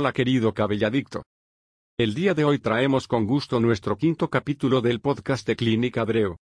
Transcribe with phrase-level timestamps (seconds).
[0.00, 1.24] Hola querido cabelladicto.
[1.98, 6.36] El día de hoy traemos con gusto nuestro quinto capítulo del podcast de Clínica Breo.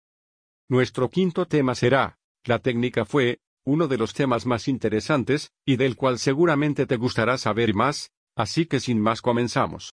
[0.68, 5.94] Nuestro quinto tema será, la técnica fue, uno de los temas más interesantes, y del
[5.94, 9.92] cual seguramente te gustará saber más, así que sin más comenzamos.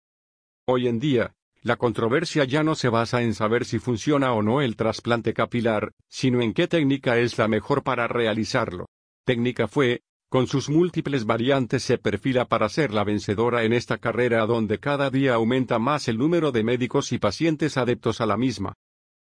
[0.68, 1.34] Hoy en día,
[1.64, 5.94] la controversia ya no se basa en saber si funciona o no el trasplante capilar,
[6.08, 8.86] sino en qué técnica es la mejor para realizarlo.
[9.26, 14.46] Técnica fue, con sus múltiples variantes se perfila para ser la vencedora en esta carrera
[14.46, 18.74] donde cada día aumenta más el número de médicos y pacientes adeptos a la misma.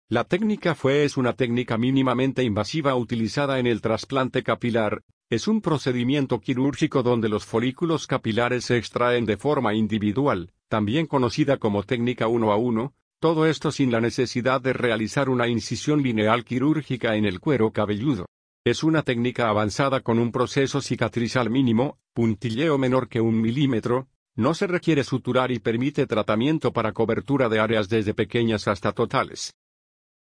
[0.09, 5.61] La técnica FUE es una técnica mínimamente invasiva utilizada en el trasplante capilar, es un
[5.61, 12.29] procedimiento quirúrgico donde los folículos capilares se extraen de forma individual, también conocida como técnica
[12.29, 17.27] uno a uno, todo esto sin la necesidad de realizar una incisión lineal quirúrgica en
[17.27, 18.25] el cuero cabelludo.
[18.69, 24.53] Es una técnica avanzada con un proceso cicatrizal mínimo, puntilleo menor que un milímetro, no
[24.53, 29.55] se requiere suturar y permite tratamiento para cobertura de áreas desde pequeñas hasta totales.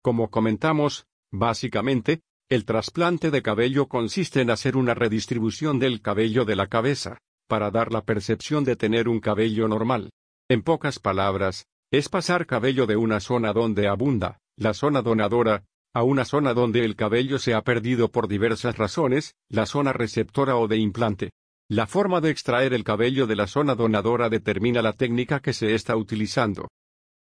[0.02, 6.56] Como comentamos, básicamente, el trasplante de cabello consiste en hacer una redistribución del cabello de
[6.56, 7.16] la cabeza,
[7.48, 10.10] para dar la percepción de tener un cabello normal.
[10.50, 16.02] En pocas palabras, es pasar cabello de una zona donde abunda, la zona donadora, a
[16.02, 20.66] una zona donde el cabello se ha perdido por diversas razones, la zona receptora o
[20.66, 21.30] de implante.
[21.70, 25.74] La forma de extraer el cabello de la zona donadora determina la técnica que se
[25.74, 26.68] está utilizando.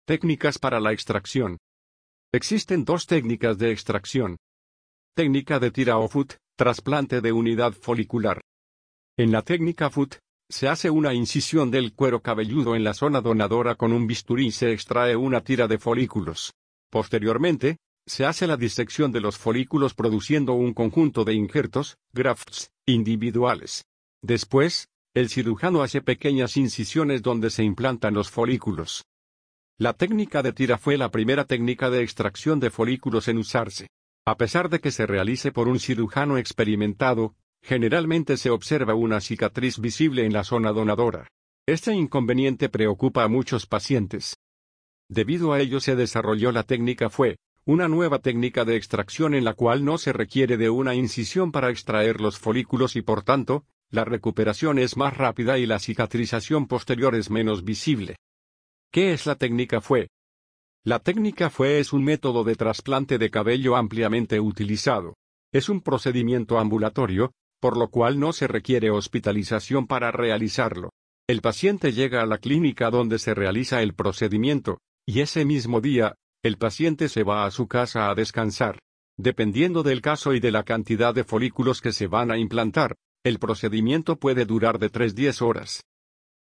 [0.05, 1.57] Técnicas para la extracción.
[2.33, 4.37] Existen dos técnicas de extracción.
[5.15, 8.41] Técnica de tira o foot, trasplante de unidad folicular.
[9.17, 10.15] En la técnica foot,
[10.49, 14.51] se hace una incisión del cuero cabelludo en la zona donadora con un bisturí y
[14.51, 16.53] se extrae una tira de folículos.
[16.89, 23.83] Posteriormente, se hace la disección de los folículos produciendo un conjunto de injertos, grafts, individuales.
[24.23, 29.03] Después, el cirujano hace pequeñas incisiones donde se implantan los folículos.
[29.77, 33.87] La técnica de tira fue la primera técnica de extracción de folículos en usarse.
[34.25, 39.79] A pesar de que se realice por un cirujano experimentado, generalmente se observa una cicatriz
[39.79, 41.27] visible en la zona donadora.
[41.67, 44.35] Este inconveniente preocupa a muchos pacientes.
[45.09, 49.53] Debido a ello se desarrolló la técnica fue, una nueva técnica de extracción en la
[49.53, 54.05] cual no se requiere de una incisión para extraer los folículos y por tanto, la
[54.05, 58.15] recuperación es más rápida y la cicatrización posterior es menos visible.
[58.89, 60.07] ¿Qué es la técnica FUE?
[60.85, 65.15] La técnica FUE es un método de trasplante de cabello ampliamente utilizado.
[65.51, 70.91] Es un procedimiento ambulatorio, por lo cual no se requiere hospitalización para realizarlo.
[71.27, 76.15] El paciente llega a la clínica donde se realiza el procedimiento, y ese mismo día,
[76.47, 78.79] el paciente se va a su casa a descansar.
[79.17, 83.39] Dependiendo del caso y de la cantidad de folículos que se van a implantar, el
[83.39, 85.83] procedimiento puede durar de 3-10 horas.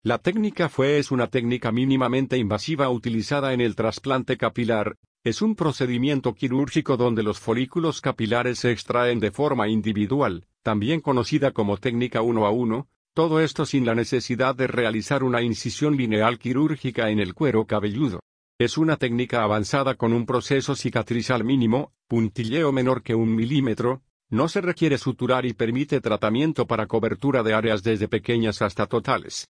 [0.01, 5.55] La técnica FUE es una técnica mínimamente invasiva utilizada en el trasplante capilar, es un
[5.55, 12.21] procedimiento quirúrgico donde los folículos capilares se extraen de forma individual, también conocida como técnica
[12.21, 17.19] 1 a 1, todo esto sin la necesidad de realizar una incisión lineal quirúrgica en
[17.19, 18.19] el cuero cabelludo.
[18.63, 24.47] Es una técnica avanzada con un proceso cicatrizal mínimo, puntilleo menor que un milímetro, no
[24.47, 29.49] se requiere suturar y permite tratamiento para cobertura de áreas desde pequeñas hasta totales.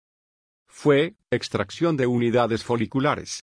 [0.67, 3.41] Fue, extracción de unidades foliculares.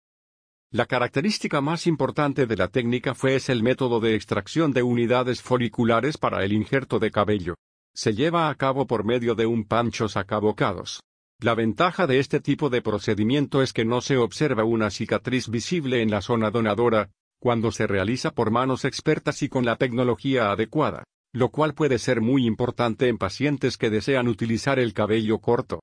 [0.70, 5.40] La característica más importante de la técnica fue es el método de extracción de unidades
[5.40, 7.54] foliculares para el injerto de cabello.
[7.94, 11.00] Se lleva a cabo por medio de un pancho sacabocados.
[11.40, 16.00] La ventaja de este tipo de procedimiento es que no se observa una cicatriz visible
[16.00, 21.04] en la zona donadora, cuando se realiza por manos expertas y con la tecnología adecuada,
[21.32, 25.80] lo cual puede ser muy importante en pacientes que desean utilizar el cabello corto.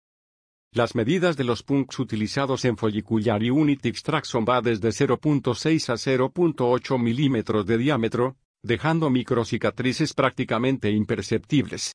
[0.73, 6.97] Las medidas de los punks utilizados en Follicular Unit Extraction va desde 0.6 a 0.8
[6.97, 11.91] milímetros de diámetro, dejando microcicatrices prácticamente imperceptibles.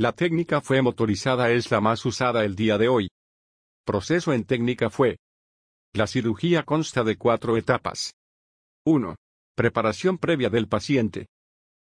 [0.00, 3.10] La técnica fue motorizada es la más usada el día de hoy.
[3.84, 5.18] Proceso en técnica fue.
[5.92, 8.14] La cirugía consta de cuatro etapas.
[8.86, 9.14] 1.
[9.54, 11.26] Preparación previa del paciente.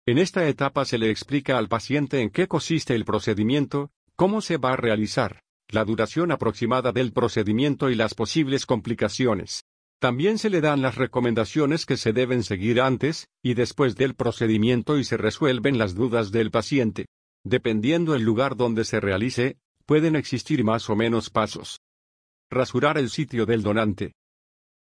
[0.06, 4.58] En esta etapa se le explica al paciente en qué consiste el procedimiento, cómo se
[4.58, 5.40] va a realizar,
[5.70, 9.64] la duración aproximada del procedimiento y las posibles complicaciones.
[10.00, 15.00] También se le dan las recomendaciones que se deben seguir antes y después del procedimiento
[15.00, 17.08] y se resuelven las dudas del paciente.
[17.48, 21.80] Dependiendo el lugar donde se realice, pueden existir más o menos pasos.
[22.50, 24.16] Rasurar el sitio del donante.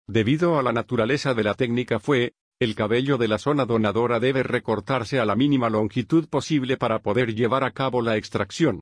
[0.08, 4.42] Debido a la naturaleza de la técnica fue, el cabello de la zona donadora debe
[4.42, 8.80] recortarse a la mínima longitud posible para poder llevar a cabo la extracción.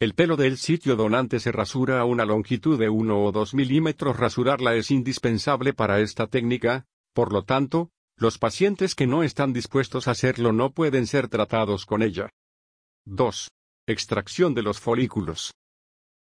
[0.00, 4.18] El pelo del sitio donante se rasura a una longitud de 1 o 2 milímetros.
[4.18, 6.84] Rasurarla es indispensable para esta técnica,
[7.14, 11.86] por lo tanto, los pacientes que no están dispuestos a hacerlo no pueden ser tratados
[11.86, 12.28] con ella.
[13.10, 13.48] 2.
[13.86, 15.54] Extracción de los folículos.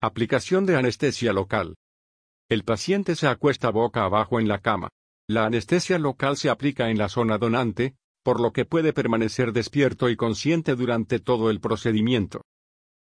[0.02, 1.76] Aplicación de anestesia local.
[2.50, 4.88] El paciente se acuesta boca abajo en la cama.
[5.28, 7.94] La anestesia local se aplica en la zona donante,
[8.24, 12.42] por lo que puede permanecer despierto y consciente durante todo el procedimiento.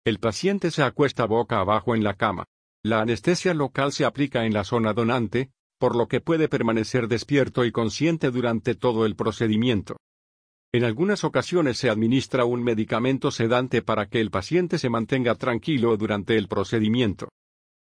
[0.03, 2.45] El paciente se acuesta boca abajo en la cama.
[2.83, 7.63] La anestesia local se aplica en la zona donante, por lo que puede permanecer despierto
[7.65, 9.97] y consciente durante todo el procedimiento.
[10.71, 15.97] En algunas ocasiones se administra un medicamento sedante para que el paciente se mantenga tranquilo
[15.97, 17.29] durante el procedimiento.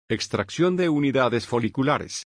[0.09, 2.26] Extracción de unidades foliculares.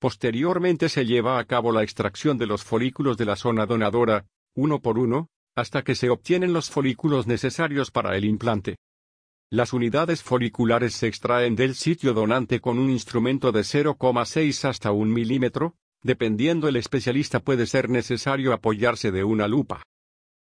[0.00, 4.80] Posteriormente se lleva a cabo la extracción de los folículos de la zona donadora, uno
[4.80, 5.26] por uno,
[5.56, 8.76] hasta que se obtienen los folículos necesarios para el implante.
[9.50, 15.12] Las unidades foliculares se extraen del sitio donante con un instrumento de 0,6 hasta 1
[15.12, 15.74] milímetro,
[16.04, 19.82] dependiendo el especialista puede ser necesario apoyarse de una lupa.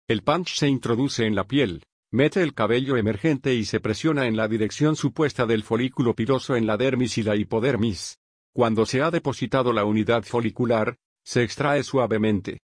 [0.09, 4.37] El punch se introduce en la piel, mete el cabello emergente y se presiona en
[4.37, 8.19] la dirección supuesta del folículo piloso en la dermis y la hipodermis.
[8.53, 12.61] Cuando se ha depositado la unidad folicular, se extrae suavemente.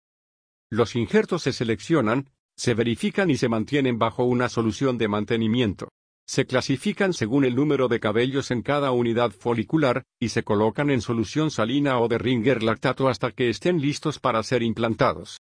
[0.69, 5.89] Los injertos se seleccionan, se verifican y se mantienen bajo una solución de mantenimiento.
[6.27, 11.01] Se clasifican según el número de cabellos en cada unidad folicular, y se colocan en
[11.01, 15.41] solución salina o de Ringer lactato hasta que estén listos para ser implantados.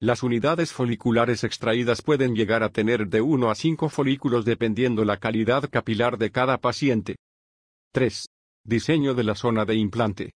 [0.00, 5.16] Las unidades foliculares extraídas pueden llegar a tener de 1 a 5 folículos dependiendo la
[5.16, 7.16] calidad capilar de cada paciente.
[7.92, 8.28] 3.
[8.64, 10.32] Diseño de la zona de implante.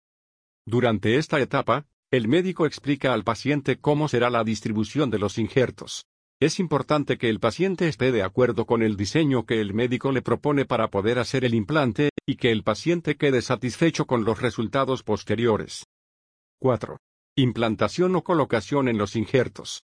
[0.66, 6.06] Durante esta etapa, el médico explica al paciente cómo será la distribución de los injertos.
[6.41, 10.21] Es importante que el paciente esté de acuerdo con el diseño que el médico le
[10.21, 15.03] propone para poder hacer el implante, y que el paciente quede satisfecho con los resultados
[15.03, 15.83] posteriores.
[16.62, 16.97] 4.
[17.36, 19.83] Implantación o colocación en los injertos.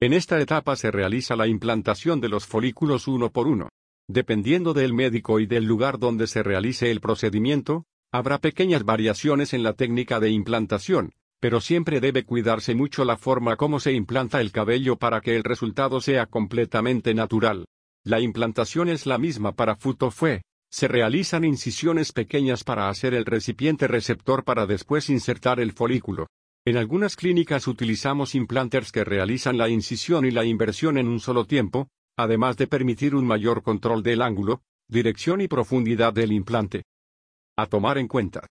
[0.00, 3.68] En esta etapa se realiza la implantación de los folículos uno por uno.
[4.08, 9.62] Dependiendo del médico y del lugar donde se realice el procedimiento, habrá pequeñas variaciones en
[9.62, 14.52] la técnica de implantación, pero siempre debe cuidarse mucho la forma como se implanta el
[14.52, 17.66] cabello para que el resultado sea completamente natural.
[18.04, 20.42] La implantación es la misma para Futofue.
[20.70, 26.26] Se realizan incisiones pequeñas para hacer el recipiente receptor para después insertar el folículo.
[26.64, 31.46] En algunas clínicas utilizamos implanters que realizan la incisión y la inversión en un solo
[31.46, 36.84] tiempo, además de permitir un mayor control del ángulo, dirección y profundidad del implante.
[37.56, 38.46] A tomar en cuenta.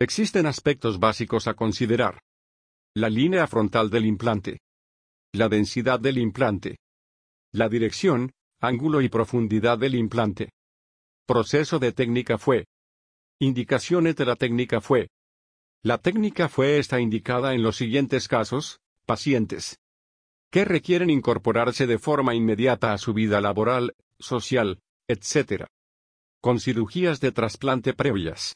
[0.00, 2.20] Existen aspectos básicos a considerar.
[2.94, 4.60] La línea frontal del implante.
[5.32, 6.78] La densidad del implante.
[7.52, 10.50] La dirección, ángulo y profundidad del implante.
[11.26, 12.66] Proceso de técnica fue.
[13.40, 15.08] Indicaciones de la técnica fue.
[15.82, 19.78] La técnica fue está indicada en los siguientes casos, pacientes
[20.54, 25.64] que requieren incorporarse de forma inmediata a su vida laboral, social, etc.
[26.40, 28.54] Con cirugías de trasplante previas.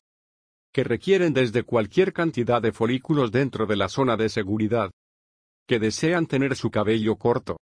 [0.72, 4.90] Que requieren desde cualquier cantidad de folículos dentro de la zona de seguridad.
[5.66, 7.58] Que desean tener su cabello corto.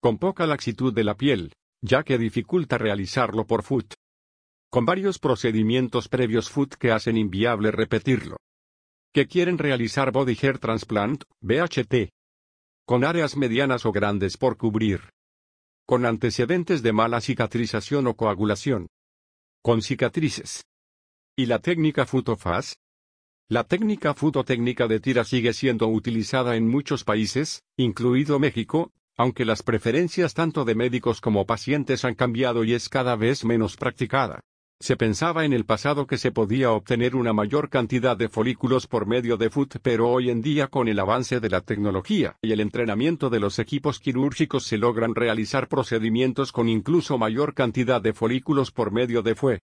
[0.00, 1.52] Con poca laxitud de la piel,
[1.82, 3.94] ya que dificulta realizarlo por foot.
[4.70, 8.36] Con varios procedimientos previos foot que hacen inviable repetirlo.
[9.12, 12.10] Que quieren realizar body hair transplant, BHT
[12.86, 15.10] con áreas medianas o grandes por cubrir.
[15.86, 18.86] Con antecedentes de mala cicatrización o coagulación.
[19.60, 20.62] Con cicatrices.
[21.38, 22.76] ¿Y la técnica Futofaz?
[23.50, 29.62] La técnica futotécnica de tira sigue siendo utilizada en muchos países, incluido México, aunque las
[29.62, 34.40] preferencias tanto de médicos como pacientes han cambiado y es cada vez menos practicada.
[34.80, 39.06] Se pensaba en el pasado que se podía obtener una mayor cantidad de folículos por
[39.06, 42.60] medio de FUT, pero hoy en día con el avance de la tecnología y el
[42.60, 48.70] entrenamiento de los equipos quirúrgicos se logran realizar procedimientos con incluso mayor cantidad de folículos
[48.70, 49.60] por medio de FUE.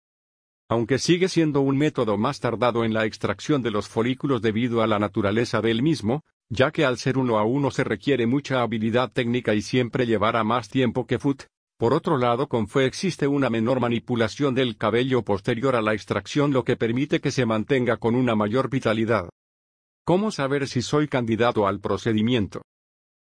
[0.71, 4.87] Aunque sigue siendo un método más tardado en la extracción de los folículos debido a
[4.87, 9.11] la naturaleza del mismo, ya que al ser uno a uno se requiere mucha habilidad
[9.11, 11.43] técnica y siempre llevará más tiempo que FUT,
[11.77, 16.53] por otro lado, con FUE existe una menor manipulación del cabello posterior a la extracción
[16.53, 19.27] lo que permite que se mantenga con una mayor vitalidad.
[20.05, 22.61] ¿Cómo saber si soy candidato al procedimiento?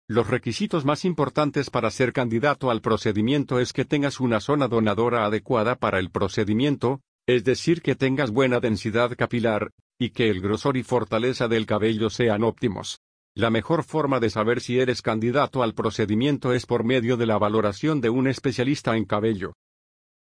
[0.07, 5.25] Los requisitos más importantes para ser candidato al procedimiento es que tengas una zona donadora
[5.25, 10.77] adecuada para el procedimiento, es decir, que tengas buena densidad capilar, y que el grosor
[10.77, 12.99] y fortaleza del cabello sean óptimos.
[13.35, 17.37] La mejor forma de saber si eres candidato al procedimiento es por medio de la
[17.37, 19.53] valoración de un especialista en cabello.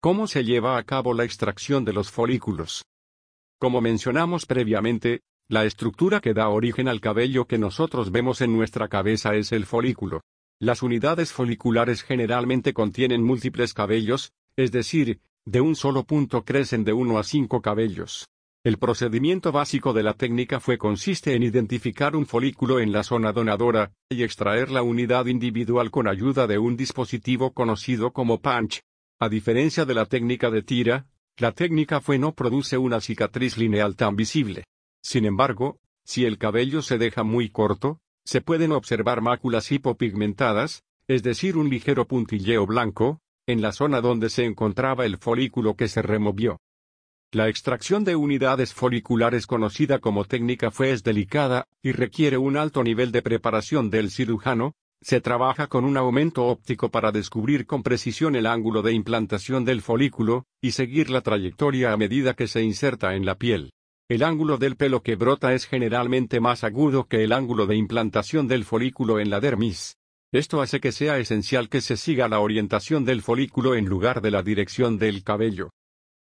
[0.00, 2.84] ¿Cómo se lleva a cabo la extracción de los folículos?
[3.58, 8.88] Como mencionamos previamente, la estructura que da origen al cabello que nosotros vemos en nuestra
[8.88, 10.22] cabeza es el folículo.
[10.58, 16.92] Las unidades foliculares generalmente contienen múltiples cabellos, es decir, de un solo punto crecen de
[16.92, 18.26] uno a cinco cabellos.
[18.64, 23.32] El procedimiento básico de la técnica fue consiste en identificar un folículo en la zona
[23.32, 28.80] donadora, y extraer la unidad individual con ayuda de un dispositivo conocido como punch.
[29.20, 33.94] A diferencia de la técnica de tira, la técnica fue no produce una cicatriz lineal
[33.94, 34.64] tan visible.
[35.00, 41.22] Sin embargo, si el cabello se deja muy corto, se pueden observar máculas hipopigmentadas, es
[41.22, 46.02] decir, un ligero puntilleo blanco, en la zona donde se encontraba el folículo que se
[46.02, 46.58] removió.
[47.32, 52.82] La extracción de unidades foliculares conocida como técnica fue es delicada, y requiere un alto
[52.82, 58.34] nivel de preparación del cirujano, se trabaja con un aumento óptico para descubrir con precisión
[58.34, 63.14] el ángulo de implantación del folículo, y seguir la trayectoria a medida que se inserta
[63.14, 63.72] en la piel.
[64.08, 68.48] El ángulo del pelo que brota es generalmente más agudo que el ángulo de implantación
[68.48, 69.98] del folículo en la dermis.
[70.32, 74.30] Esto hace que sea esencial que se siga la orientación del folículo en lugar de
[74.30, 75.70] la dirección del cabello.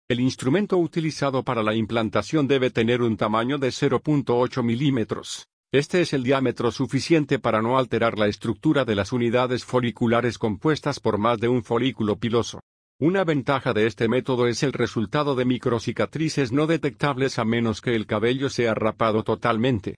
[0.09, 5.47] El instrumento utilizado para la implantación debe tener un tamaño de 0.8 milímetros.
[5.73, 10.99] Este es el diámetro suficiente para no alterar la estructura de las unidades foliculares compuestas
[10.99, 12.59] por más de un folículo piloso.
[12.99, 17.95] Una ventaja de este método es el resultado de microcicatrices no detectables a menos que
[17.95, 19.95] el cabello sea rapado totalmente.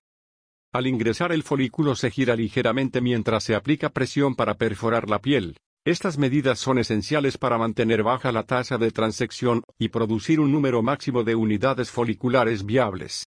[0.73, 5.55] Al ingresar el folículo se gira ligeramente mientras se aplica presión para perforar la piel,
[5.85, 10.81] estas medidas son esenciales para mantener baja la tasa de transección y producir un número
[10.81, 13.27] máximo de unidades foliculares viables.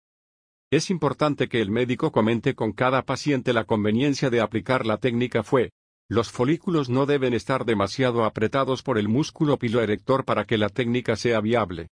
[0.71, 5.43] Es importante que el médico comente con cada paciente la conveniencia de aplicar la técnica
[5.43, 5.69] fue.
[6.09, 11.15] Los folículos no deben estar demasiado apretados por el músculo piloerector para que la técnica
[11.15, 11.89] sea viable.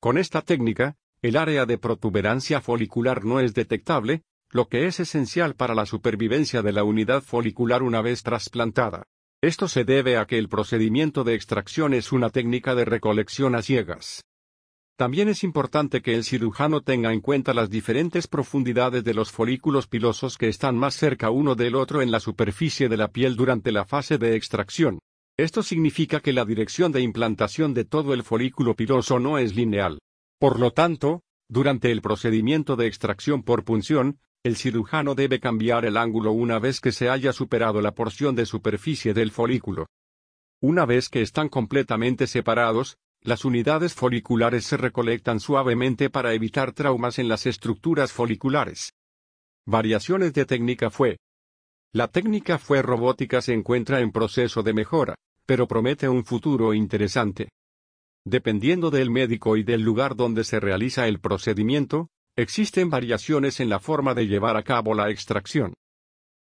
[0.00, 4.22] Con esta técnica, el área de protuberancia folicular no es detectable,
[4.52, 9.04] lo que es esencial para la supervivencia de la unidad folicular una vez trasplantada.
[9.42, 13.62] Esto se debe a que el procedimiento de extracción es una técnica de recolección a
[13.62, 14.22] ciegas.
[14.96, 19.86] También es importante que el cirujano tenga en cuenta las diferentes profundidades de los folículos
[19.88, 23.72] pilosos que están más cerca uno del otro en la superficie de la piel durante
[23.72, 24.98] la fase de extracción.
[25.38, 29.98] Esto significa que la dirección de implantación de todo el folículo piloso no es lineal.
[30.38, 35.96] Por lo tanto, durante el procedimiento de extracción por punción, el cirujano debe cambiar el
[35.96, 39.86] ángulo una vez que se haya superado la porción de superficie del folículo.
[40.60, 47.20] Una vez que están completamente separados, las unidades foliculares se recolectan suavemente para evitar traumas
[47.20, 48.94] en las estructuras foliculares.
[49.64, 51.18] Variaciones de técnica fue.
[51.92, 55.14] La técnica fue robótica se encuentra en proceso de mejora,
[55.46, 57.48] pero promete un futuro interesante.
[58.24, 63.78] Dependiendo del médico y del lugar donde se realiza el procedimiento, Existen variaciones en la
[63.78, 65.74] forma de llevar a cabo la extracción.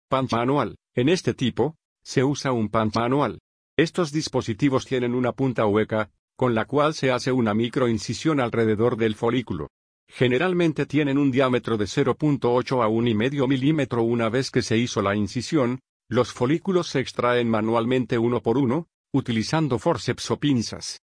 [0.08, 0.76] Punch manual.
[0.94, 3.40] En este tipo, se usa un punch manual.
[3.76, 9.16] Estos dispositivos tienen una punta hueca, con la cual se hace una microincisión alrededor del
[9.16, 9.68] folículo.
[10.08, 15.16] Generalmente tienen un diámetro de 0.8 a 1,5 milímetro una vez que se hizo la
[15.16, 21.00] incisión, los folículos se extraen manualmente uno por uno, utilizando forceps o pinzas.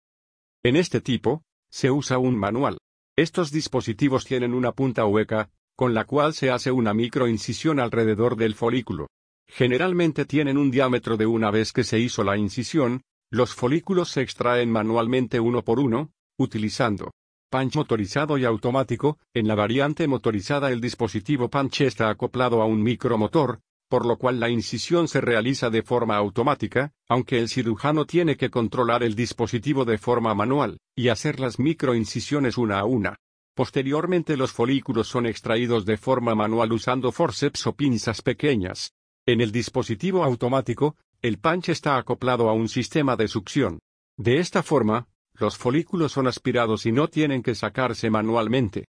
[0.62, 2.78] En este tipo, se usa un manual.
[3.20, 8.54] Estos dispositivos tienen una punta hueca, con la cual se hace una microincisión alrededor del
[8.54, 9.08] folículo.
[9.46, 14.22] Generalmente tienen un diámetro de una vez que se hizo la incisión, los folículos se
[14.22, 17.10] extraen manualmente uno por uno, utilizando
[17.50, 22.82] punch motorizado y automático, en la variante motorizada el dispositivo punch está acoplado a un
[22.82, 28.36] micromotor, por lo cual la incisión se realiza de forma automática, aunque el cirujano tiene
[28.36, 33.16] que controlar el dispositivo de forma manual, y hacer las microincisiones una a una.
[33.56, 38.92] Posteriormente los folículos son extraídos de forma manual usando forceps o pinzas pequeñas.
[39.26, 43.80] En el dispositivo automático, el punch está acoplado a un sistema de succión.
[44.16, 48.86] De esta forma, los folículos son aspirados y no tienen que sacarse manualmente.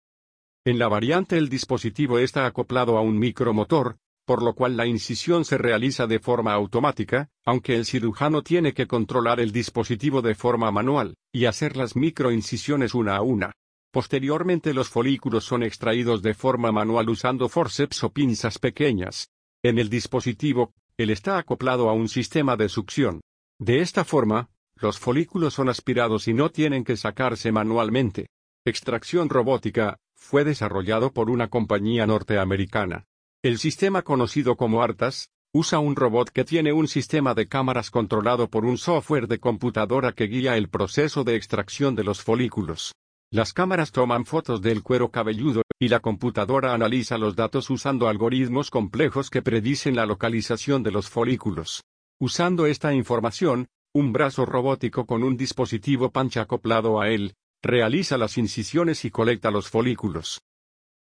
[0.64, 5.44] En la variante el dispositivo está acoplado a un micromotor, por lo cual la incisión
[5.44, 10.70] se realiza de forma automática, aunque el cirujano tiene que controlar el dispositivo de forma
[10.72, 13.52] manual, y hacer las microincisiones una a una.
[13.92, 19.30] Posteriormente los folículos son extraídos de forma manual usando forceps o pinzas pequeñas.
[19.62, 23.20] En el dispositivo, él está acoplado a un sistema de succión.
[23.58, 28.28] De esta forma, los folículos son aspirados y no tienen que sacarse manualmente.
[28.64, 33.06] Extracción robótica, fue desarrollado por una compañía norteamericana.
[33.46, 38.50] El sistema conocido como ARTAS, Usa un robot que tiene un sistema de cámaras controlado
[38.50, 42.92] por un software de computadora que guía el proceso de extracción de los folículos.
[43.30, 48.68] Las cámaras toman fotos del cuero cabelludo, y la computadora analiza los datos usando algoritmos
[48.68, 51.84] complejos que predicen la localización de los folículos.
[52.20, 58.38] Usando esta información, un brazo robótico con un dispositivo pancha acoplado a él, realiza las
[58.38, 60.40] incisiones y colecta los folículos.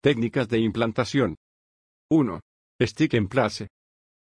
[0.01, 1.37] Técnicas de implantación.
[2.15, 2.41] 1.
[2.83, 3.69] Stick en place.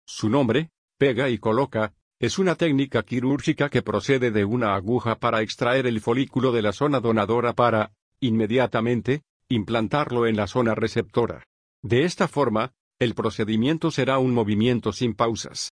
[0.06, 5.42] Su nombre, pega y coloca, es una técnica quirúrgica que procede de una aguja para
[5.42, 11.44] extraer el folículo de la zona donadora para, inmediatamente, implantarlo en la zona receptora.
[11.82, 15.70] De esta forma, el procedimiento será un movimiento sin pausas.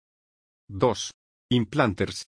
[0.68, 1.12] 2.
[1.50, 2.24] Implanters.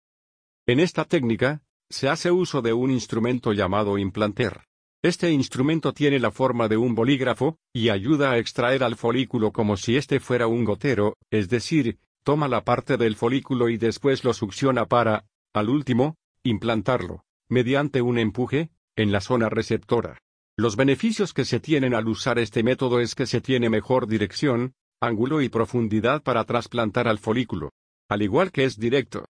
[0.66, 1.62] En esta técnica,
[1.92, 4.64] se hace uso de un instrumento llamado implanter.
[5.02, 9.78] Este instrumento tiene la forma de un bolígrafo, y ayuda a extraer al folículo como
[9.78, 14.34] si este fuera un gotero, es decir, toma la parte del folículo y después lo
[14.34, 20.18] succiona para, al último, implantarlo, mediante un empuje, en la zona receptora.
[20.58, 24.74] Los beneficios que se tienen al usar este método es que se tiene mejor dirección,
[25.00, 27.72] ángulo y profundidad para trasplantar al folículo.
[28.10, 29.24] Al igual que es directo.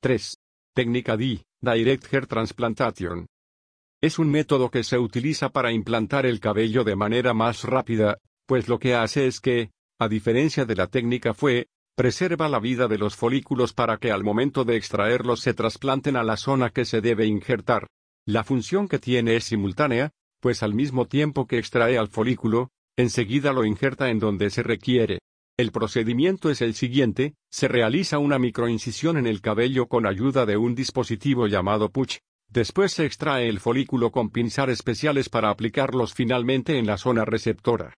[0.00, 0.38] 3.
[0.74, 3.26] Técnica D, Direct Hair Transplantation.
[4.00, 8.68] Es un método que se utiliza para implantar el cabello de manera más rápida, pues
[8.68, 12.96] lo que hace es que, a diferencia de la técnica fue, preserva la vida de
[12.96, 17.00] los folículos para que al momento de extraerlos se trasplanten a la zona que se
[17.00, 17.88] debe injertar.
[18.24, 23.52] La función que tiene es simultánea, pues al mismo tiempo que extrae al folículo, enseguida
[23.52, 25.18] lo injerta en donde se requiere.
[25.58, 30.56] El procedimiento es el siguiente, se realiza una microincisión en el cabello con ayuda de
[30.56, 32.18] un dispositivo llamado puch.
[32.48, 37.94] Después se extrae el folículo con pinzar especiales para aplicarlos finalmente en la zona receptora.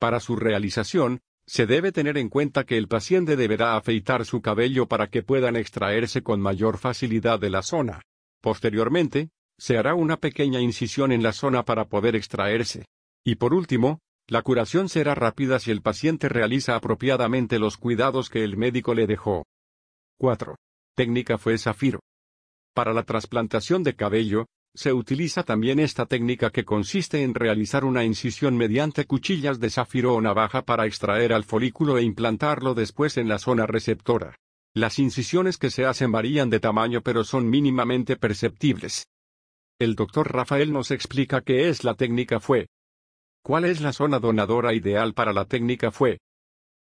[0.00, 4.86] Para su realización, se debe tener en cuenta que el paciente deberá afeitar su cabello
[4.86, 8.02] para que puedan extraerse con mayor facilidad de la zona.
[8.42, 12.84] Posteriormente, se hará una pequeña incisión en la zona para poder extraerse.
[13.24, 18.44] Y por último, la curación será rápida si el paciente realiza apropiadamente los cuidados que
[18.44, 19.46] el médico le dejó.
[20.18, 20.54] 4.
[20.94, 22.00] Técnica fue zafiro.
[22.78, 28.04] Para la trasplantación de cabello, se utiliza también esta técnica que consiste en realizar una
[28.04, 33.26] incisión mediante cuchillas de zafiro o navaja para extraer al folículo e implantarlo después en
[33.26, 34.36] la zona receptora.
[34.76, 39.08] Las incisiones que se hacen varían de tamaño pero son mínimamente perceptibles.
[39.80, 42.68] El doctor Rafael nos explica qué es la técnica FUE.
[43.42, 46.20] ¿Cuál es la zona donadora ideal para la técnica FUE?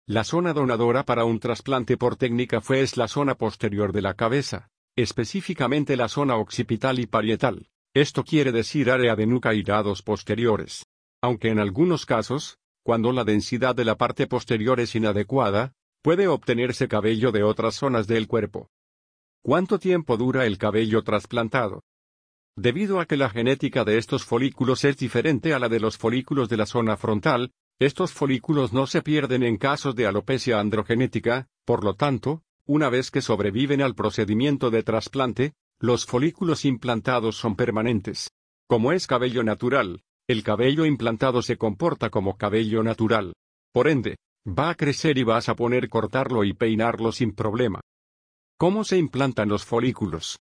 [0.06, 4.14] La zona donadora para un trasplante por técnica FUE es la zona posterior de la
[4.14, 7.68] cabeza, específicamente la zona occipital y parietal.
[7.94, 10.86] Esto quiere decir área de nuca y lados posteriores.
[11.22, 16.88] Aunque en algunos casos, cuando la densidad de la parte posterior es inadecuada, puede obtenerse
[16.88, 18.68] cabello de otras zonas del cuerpo.
[19.44, 21.82] ¿Cuánto tiempo dura el cabello trasplantado?
[22.56, 26.48] Debido a que la genética de estos folículos es diferente a la de los folículos
[26.48, 31.82] de la zona frontal, estos folículos no se pierden en casos de alopecia androgenética, por
[31.82, 38.30] lo tanto, una vez que sobreviven al procedimiento de trasplante, los folículos implantados son permanentes.
[38.68, 43.34] Como es cabello natural, el cabello implantado se comporta como cabello natural.
[43.72, 47.80] Por ende, va a crecer y vas a poner cortarlo y peinarlo sin problema.
[48.58, 50.38] ¿Cómo se implantan los folículos?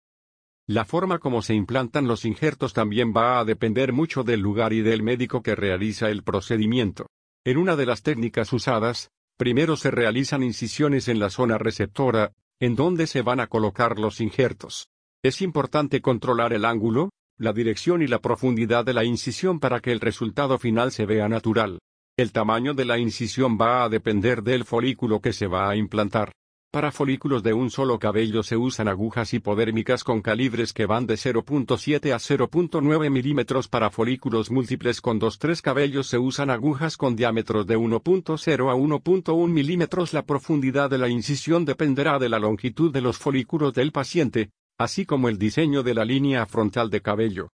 [0.66, 4.82] La forma como se implantan los injertos también va a depender mucho del lugar y
[4.82, 7.06] del médico que realiza el procedimiento.
[7.44, 12.74] En una de las técnicas usadas, primero se realizan incisiones en la zona receptora, en
[12.74, 14.88] donde se van a colocar los injertos.
[15.22, 19.92] Es importante controlar el ángulo, la dirección y la profundidad de la incisión para que
[19.92, 21.78] el resultado final se vea natural.
[22.16, 26.32] El tamaño de la incisión va a depender del folículo que se va a implantar.
[26.70, 31.14] Para folículos de un solo cabello se usan agujas hipodérmicas con calibres que van de
[31.14, 33.68] 0.7 a 0.9 milímetros.
[33.68, 39.48] Para folículos múltiples con 2-3 cabellos se usan agujas con diámetros de 1.0 a 1.1
[39.48, 40.12] milímetros.
[40.12, 45.06] La profundidad de la incisión dependerá de la longitud de los folículos del paciente, así
[45.06, 47.48] como el diseño de la línea frontal de cabello.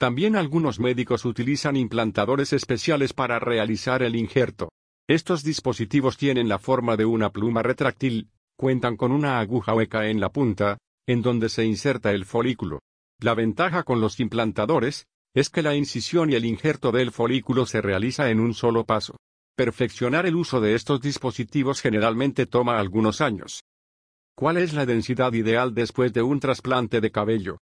[0.00, 4.68] También algunos médicos utilizan implantadores especiales para realizar el injerto.
[5.12, 10.20] Estos dispositivos tienen la forma de una pluma retráctil, cuentan con una aguja hueca en
[10.20, 12.80] la punta, en donde se inserta el folículo.
[13.20, 17.82] La ventaja con los implantadores, es que la incisión y el injerto del folículo se
[17.82, 19.18] realiza en un solo paso.
[19.54, 23.64] Perfeccionar el uso de estos dispositivos generalmente toma algunos años.
[24.34, 27.58] ¿Cuál es la densidad ideal después de un trasplante de cabello?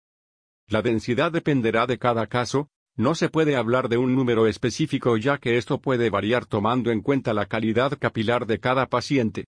[0.68, 5.38] La densidad dependerá de cada caso, no se puede hablar de un número específico ya
[5.38, 9.46] que esto puede variar tomando en cuenta la calidad capilar de cada paciente.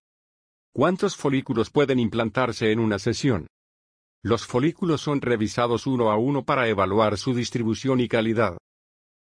[0.71, 3.47] ¿Cuántos folículos pueden implantarse en una sesión?
[4.21, 8.57] Los folículos son revisados uno a uno para evaluar su distribución y calidad.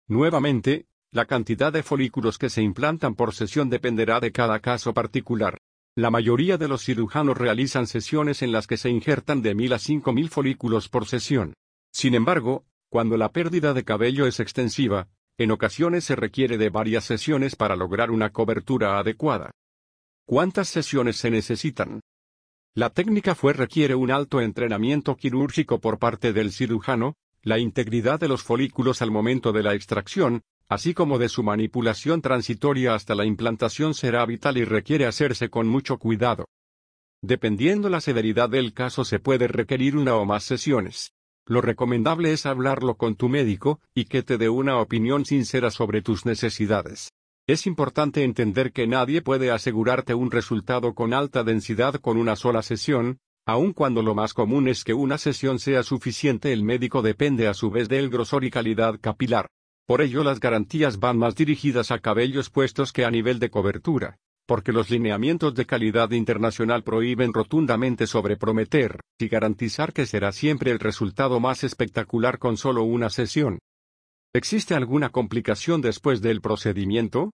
[0.09, 5.59] Nuevamente, la cantidad de folículos que se implantan por sesión dependerá de cada caso particular.
[5.97, 9.79] La mayoría de los cirujanos realizan sesiones en las que se injertan de mil a
[9.79, 11.55] cinco mil folículos por sesión.
[11.93, 17.03] Sin embargo, cuando la pérdida de cabello es extensiva, en ocasiones se requiere de varias
[17.03, 19.51] sesiones para lograr una cobertura adecuada.
[20.25, 22.03] ¿Cuántas sesiones se necesitan?
[22.73, 28.29] La técnica fue requiere un alto entrenamiento quirúrgico por parte del cirujano, la integridad de
[28.29, 33.25] los folículos al momento de la extracción, así como de su manipulación transitoria hasta la
[33.25, 36.45] implantación será vital y requiere hacerse con mucho cuidado.
[37.23, 41.13] Dependiendo la severidad del caso se puede requerir una o más sesiones.
[41.47, 46.01] Lo recomendable es hablarlo con tu médico, y que te dé una opinión sincera sobre
[46.01, 47.13] tus necesidades.
[47.47, 52.63] Es importante entender que nadie puede asegurarte un resultado con alta densidad con una sola
[52.63, 57.47] sesión, aun cuando lo más común es que una sesión sea suficiente el médico depende
[57.47, 59.51] a su vez del grosor y calidad capilar.
[59.87, 64.17] Por ello las garantías van más dirigidas a cabellos puestos que a nivel de cobertura,
[64.47, 70.79] porque los lineamientos de calidad internacional prohíben rotundamente sobreprometer y garantizar que será siempre el
[70.79, 73.59] resultado más espectacular con solo una sesión.
[74.35, 77.31] ¿Existe alguna complicación después del procedimiento?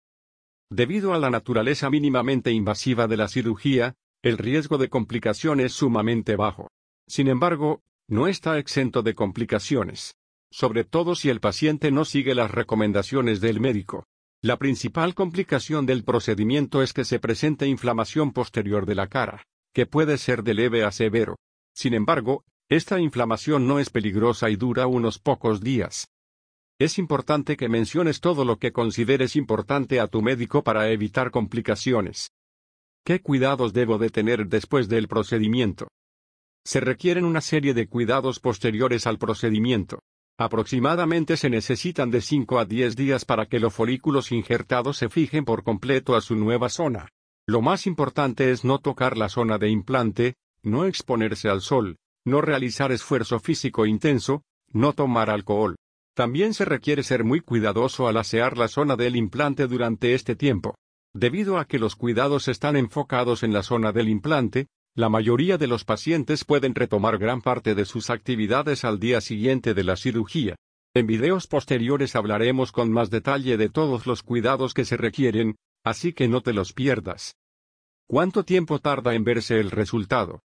[0.70, 6.36] Debido a la naturaleza mínimamente invasiva de la cirugía, el riesgo de complicación es sumamente
[6.36, 6.68] bajo.
[7.08, 10.14] Sin embargo, no está exento de complicaciones
[10.52, 14.06] sobre todo si el paciente no sigue las recomendaciones del médico.
[14.42, 19.86] La principal complicación del procedimiento es que se presente inflamación posterior de la cara, que
[19.86, 21.36] puede ser de leve a severo.
[21.76, 26.08] Sin embargo, esta inflamación no es peligrosa y dura unos pocos días.
[26.80, 32.32] Es importante que menciones todo lo que consideres importante a tu médico para evitar complicaciones.
[33.04, 35.90] ¿Qué cuidados debo de tener después del procedimiento?
[36.64, 40.00] Se requieren una serie de cuidados posteriores al procedimiento.
[40.40, 45.44] Aproximadamente se necesitan de 5 a 10 días para que los folículos injertados se fijen
[45.44, 47.10] por completo a su nueva zona.
[47.46, 52.40] Lo más importante es no tocar la zona de implante, no exponerse al sol, no
[52.40, 55.76] realizar esfuerzo físico intenso, no tomar alcohol.
[56.16, 60.76] También se requiere ser muy cuidadoso al asear la zona del implante durante este tiempo.
[61.14, 65.68] Debido a que los cuidados están enfocados en la zona del implante, la mayoría de
[65.68, 70.56] los pacientes pueden retomar gran parte de sus actividades al día siguiente de la cirugía.
[70.94, 76.14] En videos posteriores hablaremos con más detalle de todos los cuidados que se requieren, así
[76.14, 77.36] que no te los pierdas.
[78.08, 80.42] ¿Cuánto tiempo tarda en verse el resultado?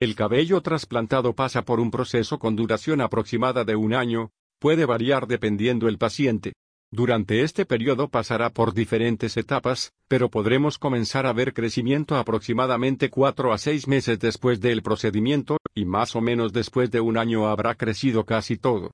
[0.00, 5.26] El cabello trasplantado pasa por un proceso con duración aproximada de un año, puede variar
[5.26, 6.52] dependiendo el paciente.
[6.90, 13.52] Durante este periodo pasará por diferentes etapas, pero podremos comenzar a ver crecimiento aproximadamente 4
[13.52, 17.74] a 6 meses después del procedimiento, y más o menos después de un año habrá
[17.74, 18.92] crecido casi todo.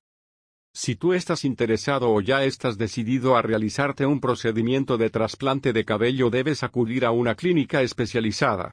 [0.72, 5.84] Si tú estás interesado o ya estás decidido a realizarte un procedimiento de trasplante de
[5.84, 8.72] cabello debes acudir a una clínica especializada.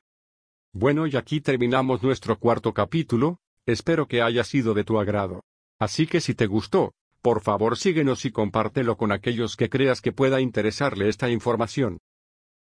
[0.74, 5.44] Bueno y aquí terminamos nuestro cuarto capítulo, espero que haya sido de tu agrado.
[5.80, 10.12] Así que si te gustó, por favor síguenos y compártelo con aquellos que creas que
[10.12, 12.00] pueda interesarle esta información.